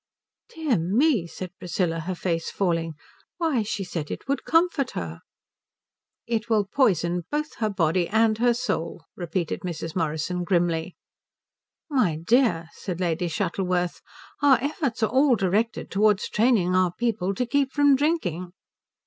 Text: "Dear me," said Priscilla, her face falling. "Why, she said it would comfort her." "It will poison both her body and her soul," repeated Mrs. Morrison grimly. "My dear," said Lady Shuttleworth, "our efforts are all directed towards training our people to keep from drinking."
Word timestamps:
"Dear 0.55 0.79
me," 0.79 1.27
said 1.27 1.51
Priscilla, 1.59 1.99
her 1.99 2.15
face 2.15 2.49
falling. 2.49 2.95
"Why, 3.37 3.61
she 3.61 3.83
said 3.83 4.09
it 4.09 4.27
would 4.27 4.45
comfort 4.45 4.89
her." 4.97 5.19
"It 6.25 6.49
will 6.49 6.65
poison 6.65 7.25
both 7.29 7.53
her 7.57 7.69
body 7.69 8.07
and 8.07 8.39
her 8.39 8.55
soul," 8.55 9.05
repeated 9.15 9.59
Mrs. 9.59 9.95
Morrison 9.95 10.43
grimly. 10.43 10.95
"My 11.87 12.15
dear," 12.17 12.69
said 12.73 12.99
Lady 12.99 13.27
Shuttleworth, 13.27 14.01
"our 14.41 14.57
efforts 14.59 15.03
are 15.03 15.11
all 15.11 15.35
directed 15.35 15.91
towards 15.91 16.27
training 16.29 16.73
our 16.75 16.91
people 16.91 17.35
to 17.35 17.45
keep 17.45 17.71
from 17.71 17.95
drinking." 17.95 18.53